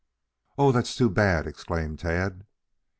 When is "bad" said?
1.11-1.45